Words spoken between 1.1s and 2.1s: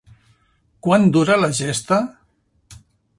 dura la gesta?